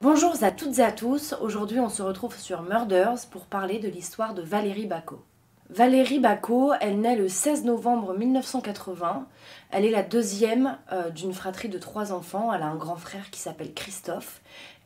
[0.00, 3.88] Bonjour à toutes et à tous, aujourd'hui on se retrouve sur Murders pour parler de
[3.88, 5.24] l'histoire de Valérie Bacot.
[5.70, 9.26] Valérie Bacot, elle naît le 16 novembre 1980.
[9.72, 12.52] Elle est la deuxième euh, d'une fratrie de trois enfants.
[12.52, 14.40] Elle a un grand frère qui s'appelle Christophe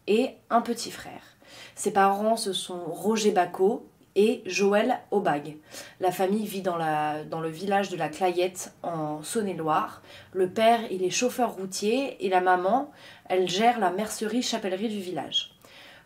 [0.06, 1.36] et un petit frère.
[1.74, 3.86] Ses parents, ce sont Roger Bacot
[4.16, 5.56] et Joël Aubag.
[6.00, 10.02] La famille vit dans, la, dans le village de la Clayette en Saône-et-Loire.
[10.32, 12.90] Le père, il est chauffeur routier et la maman,
[13.28, 15.52] elle gère la mercerie-chapellerie du village.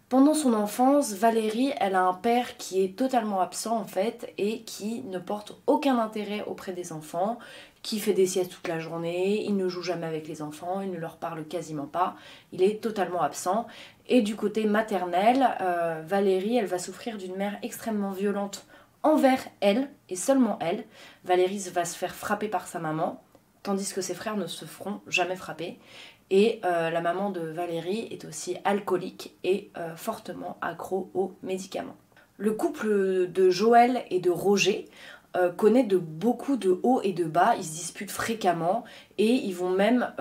[0.08, 4.62] Pendant son enfance, Valérie, elle a un père qui est totalement absent en fait et
[4.62, 7.40] qui ne porte aucun intérêt auprès des enfants,
[7.82, 10.90] qui fait des siestes toute la journée, il ne joue jamais avec les enfants, il
[10.90, 12.16] ne leur parle quasiment pas,
[12.52, 13.66] il est totalement absent.
[14.08, 18.66] Et du côté maternel, euh, Valérie, elle va souffrir d'une mère extrêmement violente
[19.02, 20.84] envers elle et seulement elle.
[21.24, 23.22] Valérie va se faire frapper par sa maman,
[23.62, 25.78] tandis que ses frères ne se feront jamais frapper.
[26.30, 31.96] Et euh, la maman de Valérie est aussi alcoolique et euh, fortement accro aux médicaments.
[32.38, 34.86] Le couple de Joël et de Roger
[35.36, 38.84] euh, connaît de beaucoup de hauts et de bas, ils se disputent fréquemment
[39.18, 40.12] et ils vont même,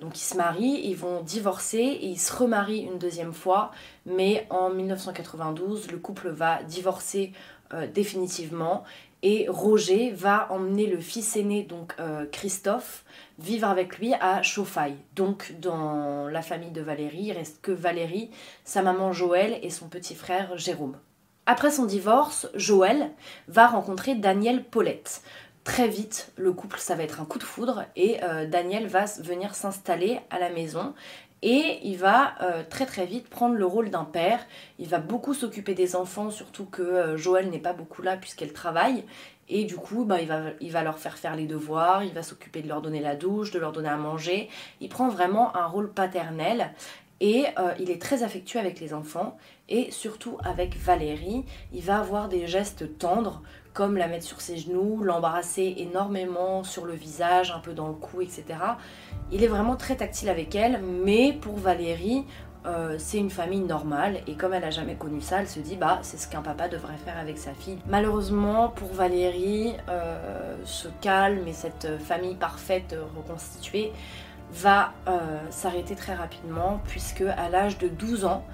[0.00, 3.70] donc ils se marient, ils vont divorcer et ils se remarient une deuxième fois,
[4.04, 7.32] mais en 1992 le couple va divorcer
[7.94, 8.84] définitivement
[9.22, 11.94] et Roger va emmener le fils aîné, donc
[12.30, 13.04] Christophe,
[13.38, 14.96] vivre avec lui à Chauffaille.
[15.16, 18.30] Donc dans la famille de Valérie, il reste que Valérie,
[18.64, 20.96] sa maman Joël et son petit frère Jérôme.
[21.46, 23.10] Après son divorce, Joël
[23.48, 25.22] va rencontrer Daniel Paulette.
[25.64, 29.04] Très vite, le couple, ça va être un coup de foudre et euh, Daniel va
[29.22, 30.94] venir s'installer à la maison
[31.42, 34.40] et il va euh, très très vite prendre le rôle d'un père.
[34.78, 38.52] Il va beaucoup s'occuper des enfants, surtout que euh, Joël n'est pas beaucoup là puisqu'elle
[38.52, 39.04] travaille.
[39.48, 42.22] Et du coup, bah, il, va, il va leur faire faire les devoirs, il va
[42.22, 44.48] s'occuper de leur donner la douche, de leur donner à manger.
[44.80, 46.72] Il prend vraiment un rôle paternel.
[47.20, 49.36] Et euh, il est très affectueux avec les enfants
[49.68, 51.44] et surtout avec Valérie.
[51.72, 53.42] Il va avoir des gestes tendres
[53.74, 57.94] comme la mettre sur ses genoux, l'embrasser énormément sur le visage, un peu dans le
[57.94, 58.44] cou, etc.
[59.30, 62.24] Il est vraiment très tactile avec elle, mais pour Valérie,
[62.66, 65.76] euh, c'est une famille normale et comme elle a jamais connu ça, elle se dit
[65.76, 67.78] bah c'est ce qu'un papa devrait faire avec sa fille.
[67.88, 73.92] Malheureusement pour Valérie, euh, ce calme et cette famille parfaite reconstituée
[74.52, 78.44] va euh, s'arrêter très rapidement puisque à l'âge de 12 ans,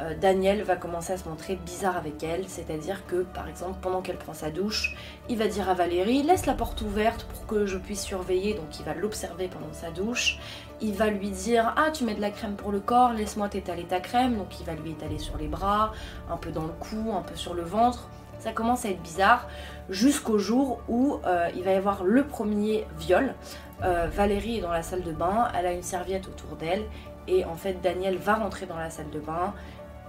[0.00, 4.02] euh, Daniel va commencer à se montrer bizarre avec elle, c'est-à-dire que par exemple pendant
[4.02, 4.96] qu'elle prend sa douche,
[5.28, 8.80] il va dire à Valérie laisse la porte ouverte pour que je puisse surveiller, donc
[8.80, 10.40] il va l'observer pendant sa douche,
[10.80, 13.84] il va lui dire ah tu mets de la crème pour le corps, laisse-moi t'étaler
[13.84, 15.92] ta crème, donc il va lui étaler sur les bras,
[16.28, 19.48] un peu dans le cou, un peu sur le ventre, ça commence à être bizarre
[19.88, 23.34] jusqu'au jour où euh, il va y avoir le premier viol.
[23.82, 26.82] Euh, Valérie est dans la salle de bain, elle a une serviette autour d'elle
[27.26, 29.52] et en fait Daniel va rentrer dans la salle de bain,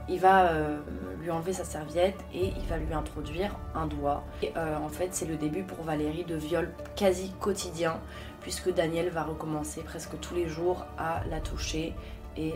[0.08, 0.78] il va euh,
[1.22, 4.24] lui enlever sa serviette et il va lui introduire un doigt.
[4.44, 8.00] Et en fait, c'est le début pour Valérie de viol quasi quotidien,
[8.42, 11.96] puisque Daniel va recommencer presque tous les jours à la toucher
[12.38, 12.54] et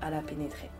[0.00, 0.70] à la pénétrer.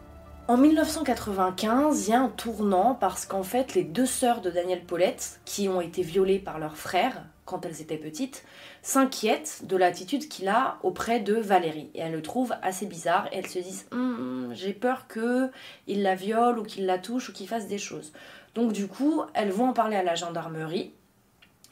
[0.48, 4.84] En 1995, il y a un tournant parce qu'en fait, les deux sœurs de Daniel
[4.84, 8.44] Paulette, qui ont été violées par leur frère quand elles étaient petites,
[8.80, 11.90] s'inquiètent de l'attitude qu'il a auprès de Valérie.
[11.94, 16.14] Et elles le trouvent assez bizarre et elles se disent hum, J'ai peur qu'il la
[16.14, 18.12] viole ou qu'il la touche ou qu'il fasse des choses.
[18.54, 20.92] Donc, du coup, elles vont en parler à la gendarmerie.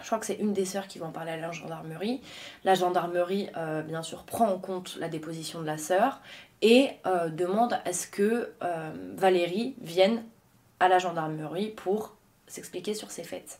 [0.01, 2.21] Je crois que c'est une des sœurs qui va en parler à la gendarmerie.
[2.65, 6.21] La gendarmerie, euh, bien sûr, prend en compte la déposition de la sœur
[6.63, 10.25] et euh, demande à ce que euh, Valérie vienne
[10.81, 12.17] à la gendarmerie pour
[12.47, 13.59] s'expliquer sur ses faits.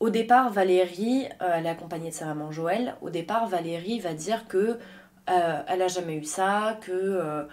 [0.00, 2.96] Au départ, Valérie, elle est accompagnée de sa maman Joël.
[3.00, 4.78] Au départ, Valérie va dire que
[5.26, 7.46] elle n'a jamais eu ça, que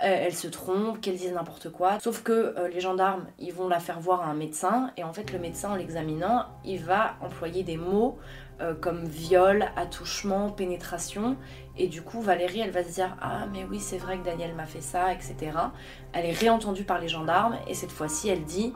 [0.00, 1.98] elle se trompe, qu'elle dit n'importe quoi.
[2.00, 5.32] Sauf que les gendarmes, ils vont la faire voir à un médecin et en fait,
[5.32, 8.18] le médecin, en l'examinant, il va employer des mots
[8.60, 11.36] euh, comme viol, attouchement, pénétration.
[11.76, 14.54] Et du coup, Valérie, elle va se dire Ah, mais oui, c'est vrai que Daniel
[14.54, 15.36] m'a fait ça, etc.
[16.12, 18.72] Elle est réentendue par les gendarmes et cette fois-ci, elle dit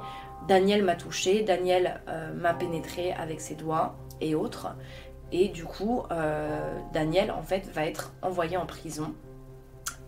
[0.49, 4.75] Daniel m'a touché, Daniel euh, m'a pénétré avec ses doigts et autres.
[5.31, 9.15] Et du coup, euh, Daniel, en fait, va être envoyé en prison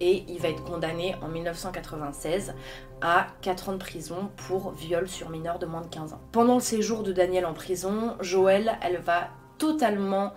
[0.00, 2.55] et il va être condamné en 1996
[3.00, 6.20] à 4 ans de prison pour viol sur mineur de moins de 15 ans.
[6.32, 10.32] Pendant le séjour de Daniel en prison, Joël, elle va totalement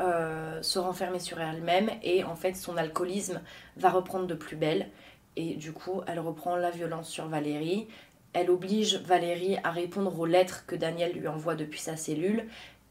[0.00, 3.40] euh, se renfermer sur elle-même et en fait son alcoolisme
[3.76, 4.88] va reprendre de plus belle
[5.36, 7.86] et du coup elle reprend la violence sur Valérie.
[8.32, 12.46] Elle oblige Valérie à répondre aux lettres que Daniel lui envoie depuis sa cellule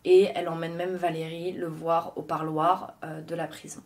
[0.06, 3.82] et elle emmène même Valérie le voir au parloir euh, de la prison.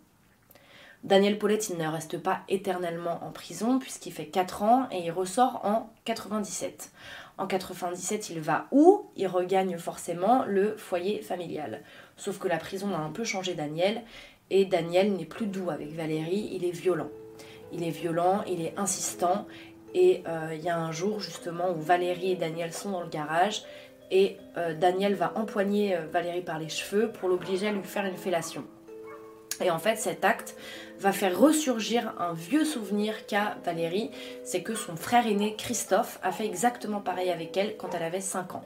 [1.03, 5.11] Daniel Paulette, il ne reste pas éternellement en prison puisqu'il fait 4 ans et il
[5.11, 6.91] ressort en 97.
[7.37, 9.05] En 97, il va où?
[9.15, 11.81] Il regagne forcément le foyer familial.
[12.17, 14.01] Sauf que la prison a un peu changé Daniel
[14.49, 17.09] et Daniel n'est plus doux avec Valérie, il est violent.
[17.71, 19.45] Il est violent, il est insistant
[19.93, 23.09] et euh, il y a un jour justement où Valérie et Daniel sont dans le
[23.09, 23.63] garage
[24.09, 28.05] et euh, Daniel va empoigner euh, Valérie par les cheveux pour l'obliger à lui faire
[28.05, 28.65] une fellation.
[29.61, 30.55] Et en fait, cet acte
[30.99, 34.11] va faire ressurgir un vieux souvenir qu'a Valérie,
[34.43, 38.21] c'est que son frère aîné Christophe a fait exactement pareil avec elle quand elle avait
[38.21, 38.63] 5 ans.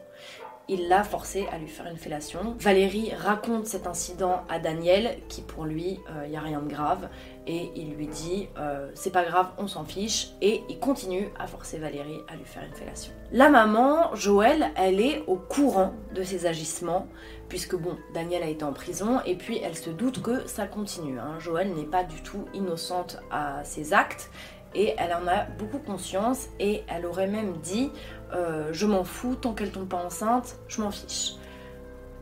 [0.69, 2.55] Il l'a forcé à lui faire une fellation.
[2.59, 6.69] Valérie raconte cet incident à Daniel, qui pour lui, il euh, n'y a rien de
[6.69, 7.09] grave,
[7.45, 11.47] et il lui dit euh, c'est pas grave, on s'en fiche, et il continue à
[11.47, 13.11] forcer Valérie à lui faire une fellation.
[13.33, 17.07] La maman, Joël, elle est au courant de ses agissements,
[17.51, 21.19] puisque bon, Daniel a été en prison, et puis elle se doute que ça continue.
[21.19, 21.37] Hein.
[21.37, 24.31] Joël n'est pas du tout innocente à ses actes,
[24.73, 27.91] et elle en a beaucoup conscience et elle aurait même dit
[28.33, 31.33] euh, je m'en fous tant qu'elle tombe pas enceinte, je m'en fiche.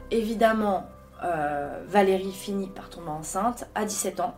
[0.09, 0.87] Évidemment,
[1.23, 4.33] euh, Valérie finit par tomber enceinte à 17 ans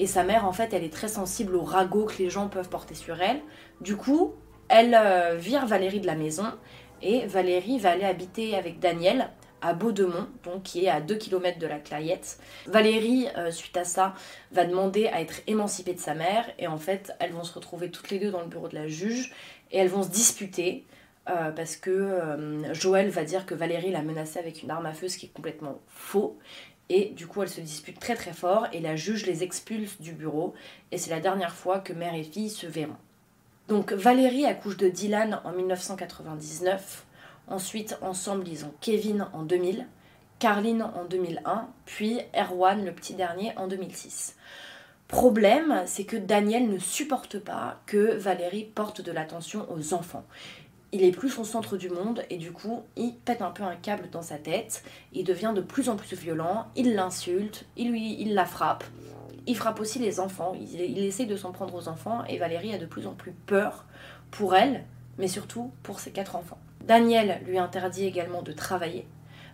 [0.00, 2.68] et sa mère en fait elle est très sensible aux ragots que les gens peuvent
[2.68, 3.40] porter sur elle.
[3.80, 4.34] Du coup,
[4.68, 6.46] elle euh, vire Valérie de la maison
[7.00, 9.30] et Valérie va aller habiter avec Daniel
[9.62, 12.38] à Baudemont, donc qui est à 2 km de la Clayette.
[12.66, 14.14] Valérie, euh, suite à ça,
[14.50, 17.90] va demander à être émancipée de sa mère et en fait, elles vont se retrouver
[17.90, 19.32] toutes les deux dans le bureau de la juge
[19.70, 20.84] et elles vont se disputer.
[21.30, 24.92] Euh, parce que euh, Joël va dire que Valérie l'a menacée avec une arme à
[24.92, 26.36] feu, ce qui est complètement faux.
[26.88, 30.12] Et du coup, elles se disputent très très fort et la juge les expulse du
[30.12, 30.52] bureau.
[30.90, 32.96] Et c'est la dernière fois que mère et fille se verront.
[33.68, 37.06] Donc Valérie accouche de Dylan en 1999.
[37.48, 39.86] Ensuite, ensemble, ils ont Kevin en 2000,
[40.38, 44.36] Carline en 2001, puis Erwan, le petit dernier, en 2006.
[45.08, 50.24] Problème, c'est que Daniel ne supporte pas que Valérie porte de l'attention aux enfants.
[50.92, 53.76] Il est plus son centre du monde et du coup, il pète un peu un
[53.76, 54.84] câble dans sa tête.
[55.12, 58.84] Il devient de plus en plus violent, il l'insulte, il, lui, la frappe.
[59.46, 62.74] Il frappe aussi les enfants, il, il essaie de s'en prendre aux enfants et Valérie
[62.74, 63.84] a de plus en plus peur
[64.30, 64.84] pour elle,
[65.18, 66.58] mais surtout pour ses quatre enfants.
[66.86, 69.06] Daniel lui interdit également de travailler,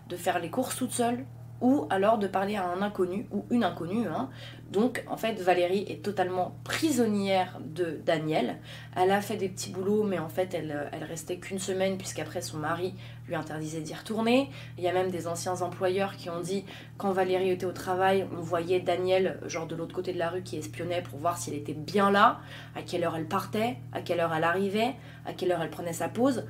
[0.08, 1.25] de faire les courses toute seule,
[1.60, 4.06] ou alors de parler à un inconnu ou une inconnue.
[4.06, 4.28] Hein.
[4.70, 8.58] Donc en fait Valérie est totalement prisonnière de Daniel.
[8.94, 12.42] Elle a fait des petits boulots mais en fait elle, elle restait qu'une semaine puisqu'après
[12.42, 12.94] son mari
[13.26, 14.50] lui interdisait d'y retourner.
[14.76, 16.64] Il y a même des anciens employeurs qui ont dit
[16.96, 20.42] quand Valérie était au travail on voyait Daniel genre de l'autre côté de la rue
[20.42, 22.38] qui espionnait pour voir si elle était bien là,
[22.76, 24.94] à quelle heure elle partait, à quelle heure elle arrivait,
[25.26, 26.44] à quelle heure elle prenait sa pause.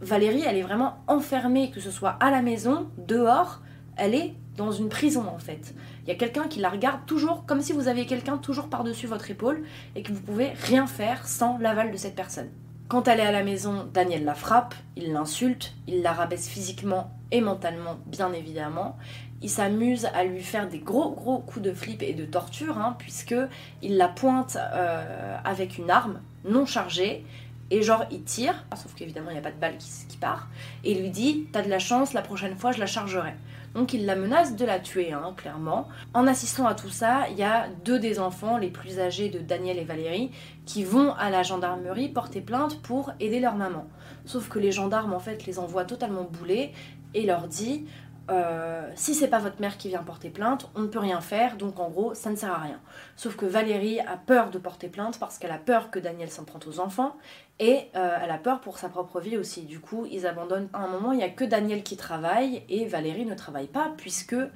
[0.00, 3.60] Valérie, elle est vraiment enfermée, que ce soit à la maison, dehors,
[3.96, 5.74] elle est dans une prison en fait.
[6.02, 9.06] Il y a quelqu'un qui la regarde toujours comme si vous aviez quelqu'un toujours par-dessus
[9.06, 9.64] votre épaule
[9.94, 12.48] et que vous pouvez rien faire sans l'aval de cette personne.
[12.88, 17.10] Quand elle est à la maison, Daniel la frappe, il l'insulte, il la rabaisse physiquement
[17.30, 18.96] et mentalement, bien évidemment.
[19.42, 22.96] Il s'amuse à lui faire des gros gros coups de flip et de torture, hein,
[22.98, 23.36] puisque
[23.82, 27.24] il la pointe euh, avec une arme non chargée
[27.70, 30.48] et genre, il tire, sauf qu'évidemment, il n'y a pas de balle qui, part,
[30.84, 33.34] et lui dit T'as de la chance, la prochaine fois, je la chargerai.
[33.74, 35.88] Donc, il la menace de la tuer, hein, clairement.
[36.14, 39.38] En assistant à tout ça, il y a deux des enfants les plus âgés de
[39.38, 40.30] Daniel et Valérie
[40.64, 43.86] qui vont à la gendarmerie porter plainte pour aider leur maman.
[44.24, 46.72] Sauf que les gendarmes, en fait, les envoient totalement boulés
[47.14, 47.86] et leur dit
[48.30, 51.56] euh, si c'est pas votre mère qui vient porter plainte, on ne peut rien faire,
[51.56, 52.80] donc en gros, ça ne sert à rien.
[53.16, 56.44] Sauf que Valérie a peur de porter plainte parce qu'elle a peur que Daniel s'en
[56.44, 57.16] prenne aux enfants
[57.58, 59.62] et euh, elle a peur pour sa propre vie aussi.
[59.62, 60.68] Du coup, ils abandonnent.
[60.72, 63.92] À un moment, il n'y a que Daniel qui travaille et Valérie ne travaille pas
[63.96, 64.48] puisque euh,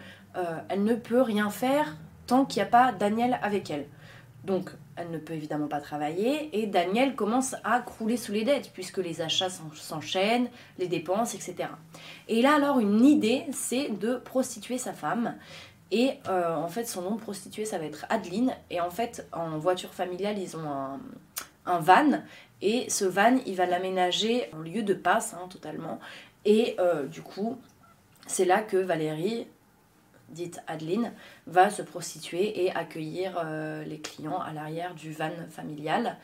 [0.68, 3.86] elle ne peut rien faire tant qu'il n'y a pas Daniel avec elle.
[4.44, 8.70] Donc, elle ne peut évidemment pas travailler et Daniel commence à crouler sous les dettes
[8.74, 11.68] puisque les achats s'enchaînent, les dépenses, etc.
[12.28, 15.36] Et là alors une idée, c'est de prostituer sa femme.
[15.92, 18.52] Et euh, en fait son nom de prostituée ça va être Adeline.
[18.70, 20.68] Et en fait en voiture familiale ils ont
[21.66, 22.22] un, van
[22.60, 26.00] et ce van il va l'aménager en lieu de passe hein, totalement.
[26.44, 27.58] Et euh, du coup
[28.26, 29.46] c'est là que Valérie
[30.32, 31.12] dite Adeline,
[31.46, 36.16] va se prostituer et accueillir euh, les clients à l'arrière du van familial.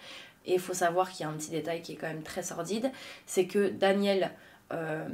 [0.46, 2.42] Et il faut savoir qu'il y a un petit détail qui est quand même très
[2.42, 2.90] sordide,
[3.26, 4.30] c'est que Daniel,
[4.72, 5.06] euh,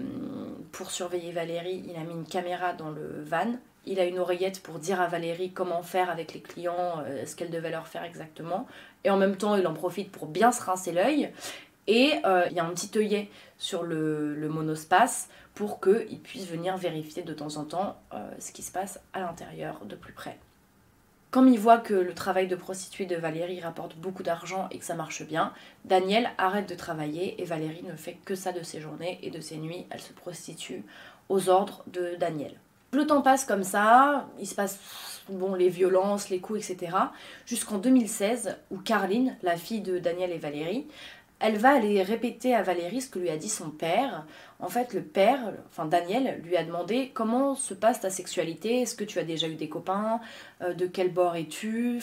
[0.73, 3.57] pour surveiller Valérie, il a mis une caméra dans le van.
[3.87, 7.37] Il a une oreillette pour dire à Valérie comment faire avec les clients, euh, ce
[7.37, 8.67] qu'elle devait leur faire exactement.
[9.05, 11.31] Et en même temps, il en profite pour bien se rincer l'œil.
[11.87, 17.23] Et il y a un petit œillet sur le, monospace pour qu'ils puissent venir vérifier
[17.23, 20.39] de temps en temps euh, ce qui se passe à l'intérieur de plus près.
[21.31, 24.85] Comme il voit que le travail de prostituée de Valérie rapporte beaucoup d'argent et que
[24.85, 25.53] ça marche bien,
[25.85, 29.41] Daniel arrête de travailler et Valérie ne fait que ça de ses journées et de
[29.41, 29.87] ses nuits.
[29.91, 30.85] Elle se prostitue
[31.29, 32.55] aux ordres de Daniel.
[32.93, 34.79] Le temps passe comme ça, il se passe
[35.29, 36.97] bon, les violences, les coups, etc.
[37.47, 40.87] Jusqu'en 2016, où Carline, la fille de Daniel et Valérie,
[41.45, 44.25] elle va aller répéter à Valérie ce que lui a dit son père.
[44.61, 48.95] En fait, le père, enfin Daniel, lui a demandé comment se passe ta sexualité, est-ce
[48.95, 50.21] que tu as déjà eu des copains,
[50.63, 52.01] euh, de quel bord es-tu,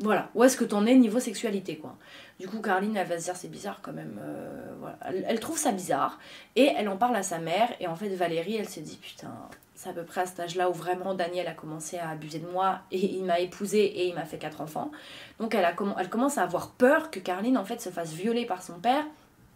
[0.00, 1.96] voilà, où est-ce que t'en es niveau sexualité quoi?
[2.40, 4.98] Du coup, Carline, elle va se dire c'est bizarre quand même, euh, voilà.
[5.28, 6.18] elle, trouve ça bizarre
[6.56, 9.30] et elle en parle à sa mère et en fait Valérie, elle se dit putain,
[9.76, 12.48] c'est à peu près à cet âge-là où vraiment Daniel a commencé à abuser de
[12.48, 14.90] moi et il m'a épousée et il m'a fait quatre enfants.
[15.38, 18.46] Donc elle, a, elle commence à avoir peur que Carline en fait se fasse violer
[18.46, 19.04] par son père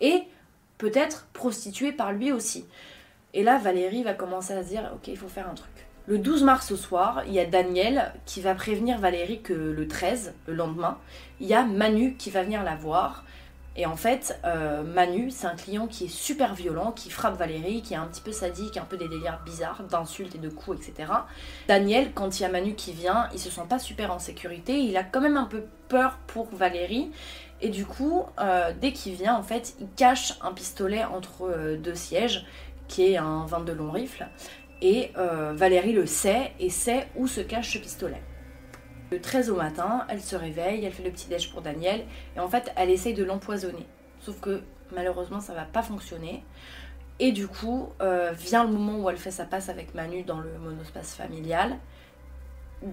[0.01, 0.23] et
[0.79, 2.65] peut-être prostituée par lui aussi.
[3.35, 5.88] Et là, Valérie va commencer à se dire ok, il faut faire un truc.
[6.09, 9.87] Le 12 mars au soir, il y a Daniel qui va prévenir Valérie que le
[9.87, 10.97] 13, le lendemain,
[11.39, 13.25] il y a Manu qui va venir la voir
[13.77, 17.83] et en fait, euh, Manu, c'est un client qui est super violent, qui frappe Valérie,
[17.83, 20.79] qui est un petit peu sadique, un peu des délires bizarres, d'insultes et de coups,
[20.79, 21.13] etc.
[21.69, 24.81] Daniel, quand il y a Manu qui vient, il se sent pas super en sécurité,
[24.81, 27.11] il a quand même un peu peur pour Valérie.
[27.61, 31.77] Et du coup, euh, dès qu'il vient, en fait, il cache un pistolet entre euh,
[31.77, 32.47] deux sièges,
[32.89, 34.27] qui est un 22 long rifle.
[34.81, 38.23] Et Valérie le sait et sait où se cache ce pistolet.
[39.11, 42.05] Le 13 au matin, elle se réveille, elle fait le petit déj pour Daniel
[42.37, 43.87] et en fait elle essaye de l'empoisonner.
[44.21, 46.45] Sauf que malheureusement ça va pas fonctionner.
[47.21, 50.39] Et du coup, euh, vient le moment où elle fait sa passe avec Manu dans
[50.39, 51.77] le monospace familial.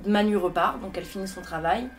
[0.06, 1.90] Manu repart, donc elle finit son travail.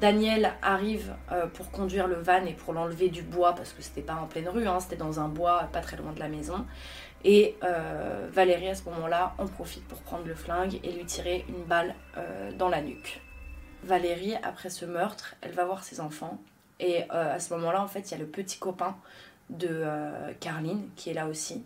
[0.00, 4.02] Daniel arrive euh, pour conduire le van et pour l'enlever du bois parce que c'était
[4.02, 6.64] pas en pleine rue, hein, c'était dans un bois pas très loin de la maison.
[7.24, 11.44] Et euh, Valérie à ce moment-là en profite pour prendre le flingue et lui tirer
[11.48, 11.94] une balle
[12.58, 13.22] dans la nuque.
[13.84, 16.38] Valérie, après ce meurtre, elle va voir ses enfants.
[16.80, 18.96] Et euh, à ce moment-là, en fait, il y a le petit copain
[19.50, 21.62] de euh, Carline qui est là aussi.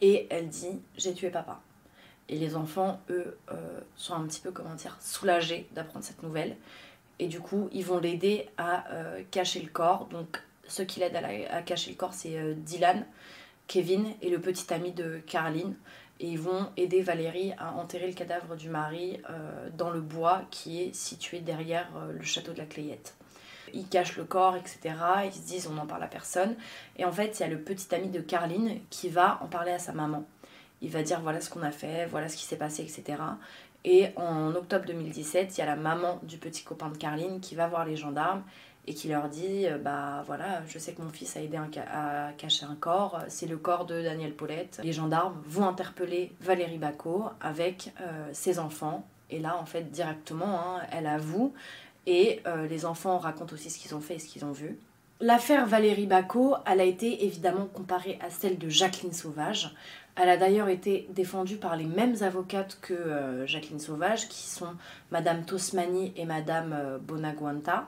[0.00, 1.60] Et elle dit J'ai tué papa.
[2.28, 6.56] Et les enfants, eux, euh, sont un petit peu, comment dire, soulagés d'apprendre cette nouvelle.
[7.18, 8.84] Et du coup, ils vont l'aider à
[9.30, 10.06] cacher le corps.
[10.06, 11.20] Donc, ceux qui l'aident
[11.50, 13.06] à, cacher le corps, c'est Dylan,
[13.66, 15.74] Kevin et le petit ami de Carline
[16.20, 20.42] et ils vont aider Valérie à enterrer le cadavre du mari euh, dans le bois
[20.50, 23.16] qui est situé derrière euh, le château de la Clayette.
[23.74, 24.94] Ils cachent le corps, etc.
[25.24, 26.54] Ils se disent on n'en parle à personne.
[26.96, 29.72] Et en fait, il y a le petit ami de Carline qui va en parler
[29.72, 30.24] à sa maman.
[30.80, 33.18] Il va dire voilà ce qu'on a fait, voilà ce qui s'est passé, etc.
[33.84, 37.54] Et en octobre 2017, il y a la maman du petit copain de Carline qui
[37.54, 38.44] va voir les gendarmes
[38.86, 42.32] et qui leur dit euh, bah voilà je sais que mon fils a aidé à
[42.36, 47.26] cacher un corps c'est le corps de Daniel Paulette les gendarmes vont interpeller Valérie Bacot
[47.40, 51.52] avec euh, ses enfants et là en fait directement hein, elle avoue
[52.06, 54.78] et euh, les enfants racontent aussi ce qu'ils ont fait et ce qu'ils ont vu
[55.24, 59.72] L'affaire Valérie Bacot, elle a été évidemment comparée à celle de Jacqueline Sauvage.
[60.16, 64.74] Elle a d'ailleurs été défendue par les mêmes avocates que Jacqueline Sauvage, qui sont
[65.12, 67.86] Madame Tosmani et Madame Bonaguanta.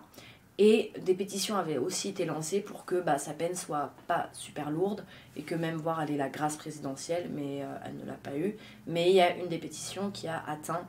[0.59, 4.71] Et des pétitions avaient aussi été lancées pour que bah, sa peine soit pas super
[4.71, 5.05] lourde
[5.37, 8.57] et que même voir ait la grâce présidentielle, mais euh, elle ne l'a pas eu.
[8.87, 10.87] Mais il y a une des pétitions qui a atteint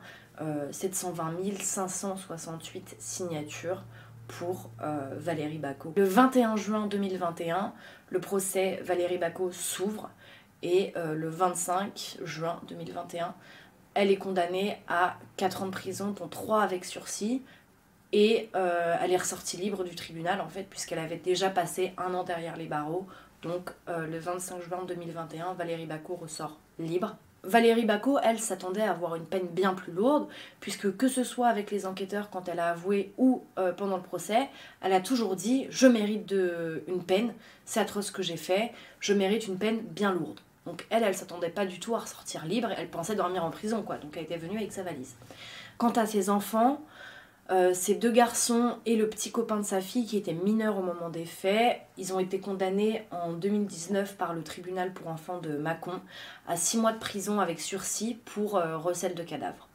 [0.70, 3.82] 720 568 signatures
[4.28, 5.92] pour euh, Valérie Bacot.
[5.96, 7.72] Le 21 juin 2021,
[8.10, 10.10] le procès Valérie Bacot s'ouvre
[10.62, 13.34] et euh, le 25 juin 2021,
[13.94, 17.42] elle est condamnée à 4 ans de prison, dont 3 avec sursis,
[18.12, 22.14] et euh, elle est ressortie libre du tribunal en fait, puisqu'elle avait déjà passé un
[22.14, 23.06] an derrière les barreaux.
[23.42, 27.16] Donc euh, le 25 juin 2021, Valérie Bacot ressort libre.
[27.42, 30.26] Valérie Bacot, elle, s'attendait à avoir une peine bien plus lourde,
[30.58, 34.02] puisque que ce soit avec les enquêteurs quand elle a avoué ou euh, pendant le
[34.02, 34.48] procès,
[34.80, 36.34] elle a toujours dit Je mérite
[36.88, 37.34] une peine,
[37.64, 40.40] c'est atroce ce que j'ai fait, je mérite une peine bien lourde.
[40.64, 43.82] Donc elle, elle s'attendait pas du tout à ressortir libre, elle pensait dormir en prison,
[43.82, 43.96] quoi.
[43.98, 45.14] Donc elle était venue avec sa valise.
[45.78, 46.80] Quant à ses enfants,
[47.50, 50.82] euh, ces deux garçons et le petit copain de sa fille qui était mineur au
[50.82, 55.56] moment des faits, ils ont été condamnés en 2019 par le tribunal pour enfants de
[55.56, 56.00] Mâcon
[56.48, 59.68] à 6 mois de prison avec sursis pour euh, recel de cadavres.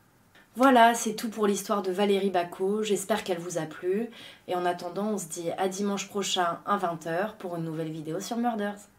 [0.57, 2.83] Voilà, c'est tout pour l'histoire de Valérie Bacot.
[2.83, 4.09] J'espère qu'elle vous a plu.
[4.49, 8.19] Et en attendant, on se dit à dimanche prochain à 20h pour une nouvelle vidéo
[8.19, 8.90] sur Murders.